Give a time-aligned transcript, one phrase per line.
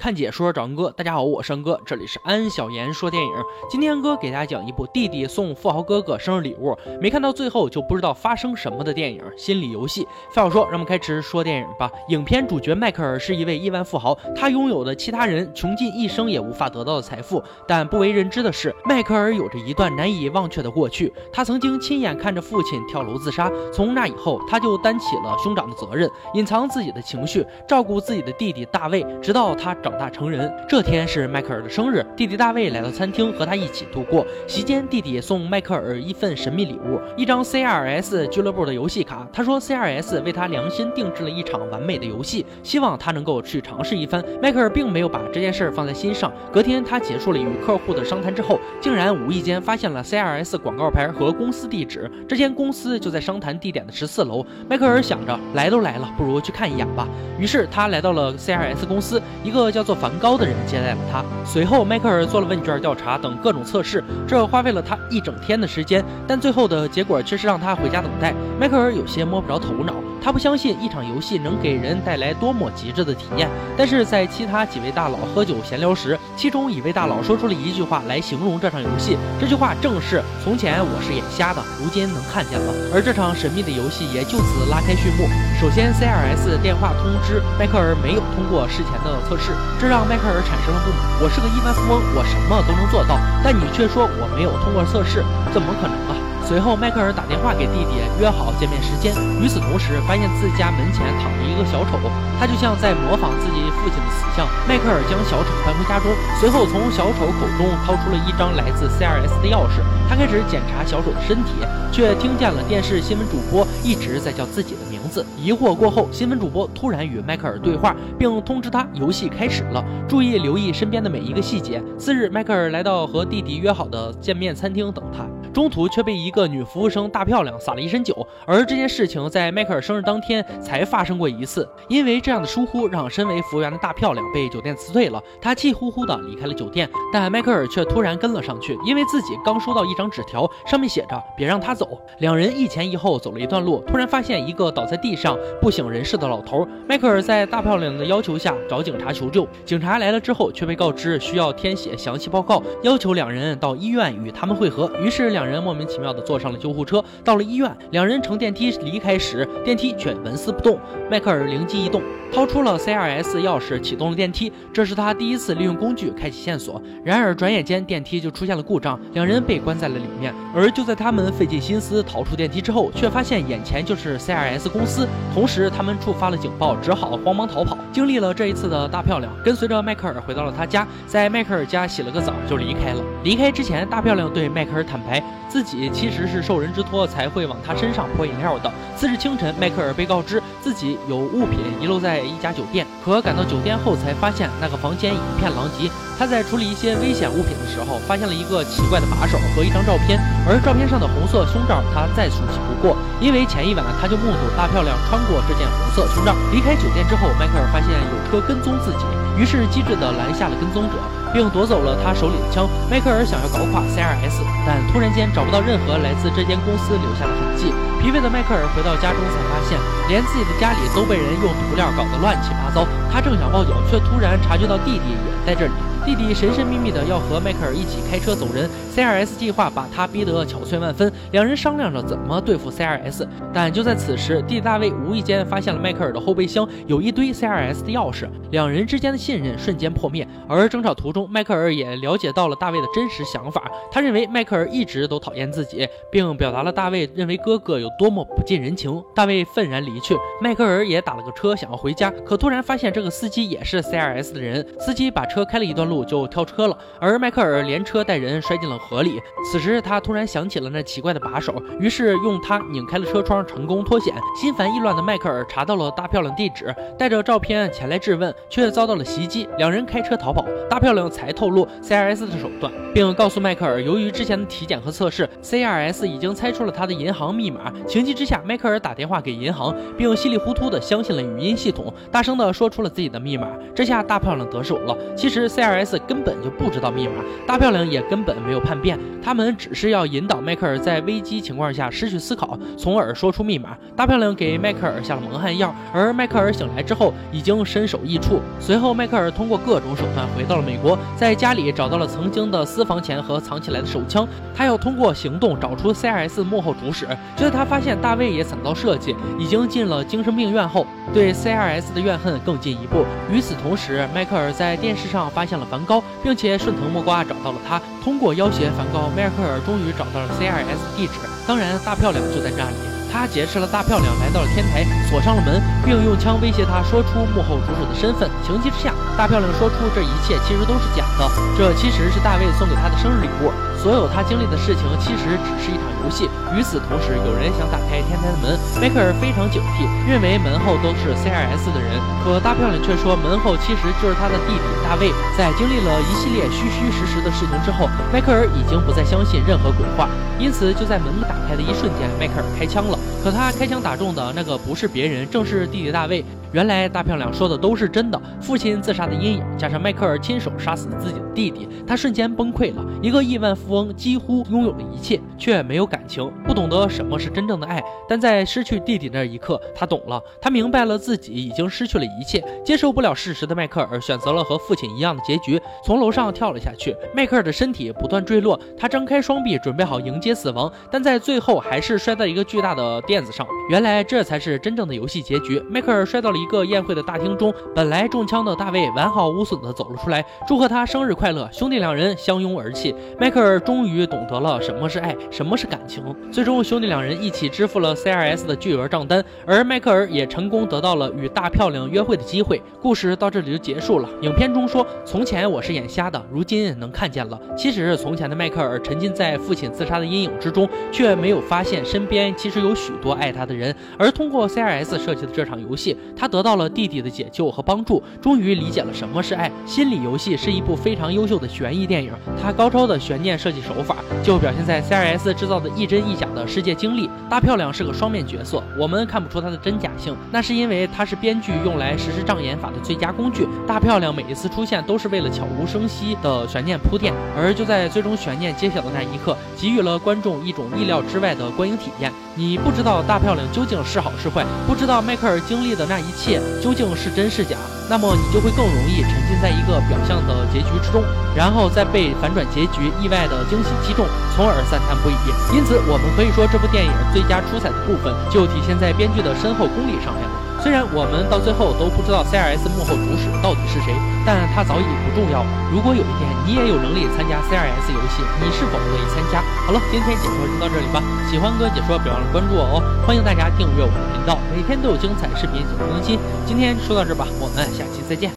[0.00, 3.30] 看解说找恩哥，大家好，我是恩哥，这里是安小言说电影。
[3.68, 10.04] 今天恩哥给大家讲一部弟弟送富豪哥哥生日礼物，没看到最后就不知道发生什么的电影《心理游戏》。
[10.32, 11.92] 废话少说，让我们开始说电影吧。
[12.08, 17.42] 影片主角迈克尔是一位亿万富豪，他拥有的其他人穷尽一生也无法得到的财富。
[17.68, 21.12] 但不为人知的是，迈克尔有着一段难以忘却的过去。
[21.30, 29.89] 他曾经亲眼看着父亲跳楼自杀，从那以后他就担起了兄长的责任，隐藏自己的情绪，照顾自己的弟弟大卫，直到他长。
[29.90, 34.24] 长大成人，这天是迈克尔的生日，弟弟大卫来到餐厅和他一起度过。
[34.46, 39.26] 席间，弟弟送迈克尔一份神秘礼物，一张 CRS 俱乐部的游戏卡。
[39.32, 44.24] 他说 CRS 为他量身定制了一场完美的游戏，希望他能够去尝试一番。
[44.40, 46.32] 迈克尔并没有把这件事放在心上。
[46.52, 52.08] 隔天，他结束了与客户的商谈之后，竟然无意间发现了 CRS 广告牌和公司地址。
[52.28, 54.46] 这间公司就在商谈地点的十四楼。
[54.68, 57.08] 迈克尔想着，来都来了，不如去看一眼吧。
[57.40, 59.80] 于是他来到了 CRS 公司，一个叫。
[59.90, 61.24] 做梵高的人接待了他。
[61.44, 68.32] 随后，迈克尔做了问卷调查等各种测试，这花费了他一整天的时间，但最后的结果却是让他回家等待。
[68.60, 69.94] 迈克尔有些摸不着头脑。
[70.22, 85.24] 他不相信一场游戏能给人带来多么极致的体验，但是在其他几位大佬喝酒闲聊时，其中一位大佬说出了一句话来形容这场游戏，这句话正是：“从前我是眼瞎的，如今能看见了。”而这场神秘的游戏也就此拉开序幕。
[85.58, 96.16] 首先，CRS 电话通知迈克尔没有通过事前的测试，这让迈克尔产生了不满：“我是个亿万富翁，我什么都能做到，但你却说我没有通过测试，怎么可能啊？”
[96.50, 99.14] 随后，迈克尔打电话给弟弟约好见面时间。
[99.40, 101.94] 与此同时，发现自家门前躺着一个小丑，
[102.40, 104.44] 他就像在模仿自己父亲的死相。
[104.66, 109.78] 迈克尔将小丑搬回家中，随后从小丑口中掏出了一张来自 CRS 的钥匙。
[110.08, 111.52] 他开始检查小丑的身体，
[111.92, 115.24] 却听见了电视新闻主播一直在叫自己的名字。
[115.38, 121.80] 疑惑过后，新闻主播突然与迈克尔对话，并通知他游戏开始了，注意留意身边的每一个细节。
[121.96, 125.24] 次日，迈克尔来到和弟弟约好的见面餐厅等他。
[125.52, 131.68] 中途却被一个女服务生大漂亮洒了一身酒，而这件事情在迈克尔生日当天才发生过一次。
[131.88, 135.20] 因为这样的疏忽，让身为服务员的大漂亮被酒店辞退了。
[135.40, 142.00] 她气呼呼地离开了酒店，但迈克尔却突然跟了上去，因为自己刚收到一张纸条，上面写着“别让他走”。
[142.20, 146.64] 两人一前一后走了一段路，突然发现一个倒在地上不省人事的老头。
[146.88, 149.46] 迈克尔在大漂亮的要求下找警察求救。
[149.64, 154.88] 警察来了之后，却被告知需要填写详细报告，要求两人到医院与他们会合。
[155.02, 155.39] 于是两。
[155.40, 157.74] 两人莫名其妙地坐上了救护车，到了医院。
[157.92, 160.78] 两人乘电梯离开时，电梯却纹丝不动。
[161.10, 164.52] 迈克尔灵机一动，掏出了 CRS 钥匙，启动了电梯。
[164.70, 166.80] 这是他第一次利用工具开启线索。
[167.02, 170.34] 然而，转眼间电梯就出现了故障，两人被关在了里面。
[170.54, 175.08] 而就在他们费尽心思逃出电梯之后，却发现眼前就是 CRS 公司。
[175.32, 177.78] 同时，他们触发了警报，只好慌忙逃跑。
[177.90, 183.02] 经历了这一次的大漂亮，跟随着迈克尔回到了他家，在迈克尔家洗了个澡就离开了。
[183.24, 185.22] 离开之前，大漂亮对迈克尔坦白。
[185.48, 188.72] 自己其实是受人之托才会往他身上泼饮料的。
[188.96, 195.90] 次日清晨，迈克尔被告知自己有物品遗漏在一家酒店，可赶到酒店后才发现那个房间一片狼藉。
[196.18, 209.04] 他在处理一些危险物品的时候，发现了一个奇怪的把手和一张照片，而照片上的红色胸罩他再熟悉不过，因为前一晚他就目睹大漂亮穿过这件红色胸罩离开酒店之后，迈克尔发现有车跟踪自己，
[209.40, 211.00] 于是机智地拦下了跟踪者。
[211.32, 212.68] 并夺走了他手里的枪。
[212.90, 217.72] 迈克尔想要搞垮 CRS，但突然间找不到任何来自这间公司留下的痕迹。
[218.00, 222.86] 疲惫的迈克尔回到家中，才发现连自己的家里都被人用涂料搞得乱七八糟。
[223.12, 225.72] 他正想报警，却突然察觉到弟弟也在这里。
[226.02, 228.66] 弟弟神神秘秘的要和迈克尔一起开车走人
[228.96, 231.12] ，CRS 计划把他逼得憔悴万分。
[231.30, 240.26] 两人商量着怎么对付 CRS，但就在此时，弟弟大卫无意间发现了迈克尔的后备箱有一堆 CRS 的钥匙，两人之间的信任瞬间破灭。
[240.48, 249.02] 而争吵途中，迈克尔也了解到了大卫的真实想法，他认为迈克尔一直都讨厌自己，并表达了大卫认为哥哥有多么不近人情。
[249.14, 255.90] 大卫愤然离去，迈克尔也打了个车想要回家，可突然发现这个司机也是 CRS 的人，司机把车开了一段。
[255.90, 259.20] 路就跳车了，而迈克尔连车带人摔进了河里。
[259.50, 264.14] 此时他突然想起了那奇怪的把手，于是用它拧开了车窗，成功脱险。
[264.40, 269.48] 心烦意乱的迈克尔查到了大漂亮地址，带着照片前来质问，却遭到了袭击。
[269.58, 277.72] 两人开车逃跑，大漂亮才透露 CRS 的手段，并告诉迈克尔，由于之前的体检和测试，CRS 已经猜出了他的银行密码。
[277.86, 283.48] 情急之下，迈克尔打电话给银行，并稀里糊涂的相信了语音系统，大声的说出了自己的密码。
[283.74, 284.96] 这下大漂亮得手了。
[285.16, 287.14] 其实 CRS 根本就不知道密码，
[287.46, 293.76] 大漂亮也根本没有叛变，他们只是要引导迈克尔在危机情况下失去思考，从而说出密码。
[293.96, 298.40] 大漂亮给迈克尔下了蒙汗药，而迈克尔醒来之后已经身首异处。
[298.58, 304.26] 随后，迈克尔通过各种手段回到了美国，在家里找到了曾经的私房钱和藏起来的手枪。
[304.54, 307.06] 他要通过行动找出 CRS 幕后主使。
[307.36, 313.04] 就在他发现大卫也惨遭设计，已经进了精神病院后，对 CRS 的怨恨更进一步。
[313.30, 317.80] 与此同时，迈克尔在电视上发现了梵高，并且顺藤摸瓜找到了他。
[318.02, 321.14] 通过要挟梵高，迈克尔终于找到了 CRS 地址。
[321.46, 322.89] 当然，大漂亮就在那里。
[323.10, 328.30] 他劫持了大漂亮，来到了天台，锁上了门，并用枪威胁他说出幕后主使的身份。
[328.46, 331.28] 情急之下，大漂亮说出这一切其实都是假的，
[331.58, 333.50] 这其实是大卫送给他的生日礼物。
[333.80, 336.28] 所有他经历的事情其实只是一场游戏。
[336.52, 341.96] 与此同时，有人想打开天台的门，迈克尔非常警惕，认为门后都是 CRS 的人。
[342.22, 345.08] 可大漂亮却说，门后其实就是他的弟弟大卫。
[345.32, 350.08] 在经历了一系列虚虚实实的事情之后，迈克尔已经不再相信任何鬼话。
[350.38, 352.98] 因此，就在门打开的一瞬间，迈克尔开枪了。
[353.24, 356.24] 可他开枪打中的那个不是别人，正是弟弟大卫。
[356.52, 362.84] 原来大漂亮说的都是真的，父亲自杀的阴影，加上迈克尔亲手杀死自己的弟弟，他瞬间崩溃了。
[363.00, 367.80] 一个亿万富翁几乎拥有了一切，却没有感情，不懂得什么是真正的爱。
[368.08, 372.42] 但在失去弟弟那一刻，他懂了，他明白了自己已经失去了一切。
[372.64, 376.96] 接受不了事实的迈克尔选择了和父亲一样的结局，从楼上跳了下去。
[377.14, 383.46] 迈克尔的身体不断坠落，他张开双臂准备好迎接死亡，但在最后还是摔在一个巨大的垫子上。
[383.68, 385.60] 原来这才是真正的游戏结局。
[385.70, 386.39] 迈克尔摔到了。
[386.40, 391.46] 一个宴会的大厅中，本来中枪的大卫完好无损地走了出来，祝贺他生日快乐。
[391.52, 392.94] 兄弟两人相拥而泣。
[393.20, 396.02] 迈克尔终于懂得了什么是爱，什么是感情。
[396.32, 402.62] 最终，兄弟两人一起支付了 CRS 的巨额账单，而迈克尔也成功得到了与大漂亮约会的机会。
[402.80, 404.08] 故事到这里就结束了。
[404.22, 413.74] 影片中说：“从前我是眼瞎的，如今能看见了。”其实，从前的迈克尔沉浸在父亲自杀的阴影之中，却没有发现身边其实有许多爱他的人。
[413.98, 416.29] 而通过 CRS 设计的这场游戏，他。
[416.30, 419.50] 得到了弟弟的解救和帮助，终于理解了什么是爱。
[419.66, 427.08] 心理游戏是一部非常优秀的悬疑电影，它高超的悬念设计手法就表现在 CRS 制造的一真一假的世界经历。
[427.28, 433.46] 大漂亮是个双面角色，我们看不出她的真假性，那是因为她是编剧用来实施障眼法的最佳工具。
[433.66, 442.10] 大漂亮每一次出现都是为了悄无声息的悬念铺垫，而就在最终悬念揭晓的那一刻，给予了观众一种意料之外的观影体验。
[442.34, 447.56] 你不知道大漂亮究竟是好是坏，不知道迈克尔经历的那一切究竟是真是假，
[447.90, 451.02] 那么你就会更容易沉浸在一个表象的结局之中，
[451.34, 454.06] 然后再被反转结局意外的惊喜击中，
[454.36, 455.14] 从而赞叹不已。
[455.52, 460.49] 因此，我们可以说这部电影最佳出彩的部分就体现在编剧的深厚功力上面了。
[460.60, 463.96] 虽然我们到最后都不知道 CRS 幕后主使到底是谁，
[464.28, 465.48] 但他早已不重要了。
[465.72, 469.40] 如果有一天你也有能力参加 CRS 游戏，你是否乐意参加？
[469.64, 471.00] 好了，今天解说就到这里吧。
[471.32, 472.84] 喜欢哥解说，别忘了关注我哦。
[473.08, 476.20] 欢迎大家订阅我的频道，每天都有精彩视频解说更新。
[476.44, 478.28] 今天说到这吧，我们下期再见。